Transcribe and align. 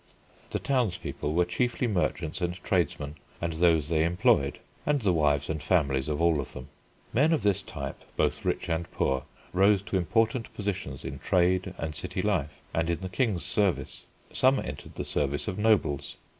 The 0.49 0.57
townspeople 0.57 1.35
were 1.35 1.45
chiefly 1.45 1.85
merchants 1.85 2.41
and 2.41 2.55
tradesmen 2.63 3.17
and 3.39 3.53
those 3.53 3.87
they 3.89 4.03
employed, 4.03 4.57
and 4.83 4.99
the 4.99 5.13
wives 5.13 5.47
and 5.47 5.61
families 5.61 6.09
of 6.09 6.19
all 6.19 6.39
of 6.39 6.53
them. 6.53 6.69
Men 7.13 7.31
of 7.31 7.43
this 7.43 7.61
type, 7.61 7.99
both 8.17 8.43
rich 8.43 8.67
and 8.67 8.89
poor, 8.93 9.25
rose 9.53 9.83
to 9.83 9.97
important 9.97 10.51
positions 10.55 11.05
in 11.05 11.19
trade 11.19 11.75
and 11.77 11.93
city 11.93 12.23
life, 12.23 12.61
and 12.73 12.89
in 12.89 13.01
the 13.01 13.09
King's 13.09 13.45
service. 13.45 14.07
Some 14.33 14.57
entered 14.57 14.95
the 14.95 15.05
service 15.05 15.47
of 15.47 15.59
nobles. 15.59 16.15